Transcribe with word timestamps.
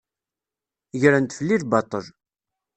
Gren-d 1.01 1.31
fell-i 1.37 1.57
lbaṭel. 1.61 2.05